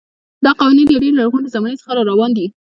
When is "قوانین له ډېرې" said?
0.59-1.17